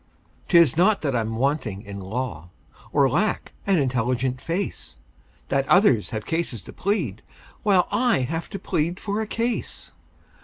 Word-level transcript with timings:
"'Tis 0.47 0.75
not 0.75 1.01
that 1.03 1.15
I'm 1.15 1.35
wanting 1.35 1.83
in 1.83 1.99
law, 1.99 2.49
Or 2.91 3.07
lack 3.07 3.53
an 3.67 3.77
intelligent 3.77 4.41
face, 4.41 4.97
That 5.49 5.67
others 5.67 6.09
have 6.09 6.25
cases 6.25 6.63
to 6.63 6.73
plead, 6.73 7.21
While 7.61 7.87
I 7.91 8.21
have 8.21 8.49
to 8.49 8.57
plead 8.57 8.99
for 8.99 9.21
a 9.21 9.27
case. 9.27 9.91